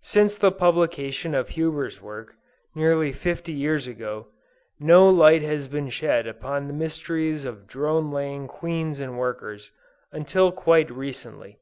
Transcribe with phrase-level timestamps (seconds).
[0.00, 2.36] Since the publication of Huber's work,
[2.74, 4.28] nearly 50 years ago,
[4.80, 9.70] no light has been shed upon the mysteries of drone laying Queens and workers,
[10.10, 11.58] until quite recently.